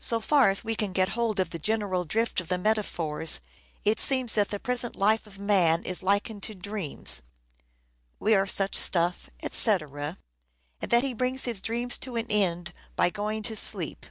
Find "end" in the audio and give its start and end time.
12.58-12.74